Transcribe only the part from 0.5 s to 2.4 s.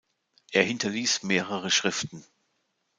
Er hinterließ mehrere Schriften.